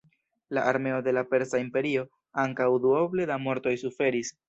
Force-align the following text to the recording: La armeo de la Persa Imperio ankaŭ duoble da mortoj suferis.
La 0.49 0.63
armeo 0.71 1.03
de 1.07 1.13
la 1.17 1.23
Persa 1.35 1.61
Imperio 1.67 2.07
ankaŭ 2.47 2.73
duoble 2.89 3.33
da 3.33 3.43
mortoj 3.49 3.79
suferis. 3.87 4.39